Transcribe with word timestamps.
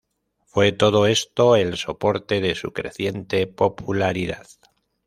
Fue 0.45 0.71
todo 0.71 1.05
esto 1.05 1.55
el 1.55 1.77
soporte 1.77 2.41
de 2.41 2.55
su 2.55 2.73
creciente 2.73 3.45
popularidad. 3.45 4.47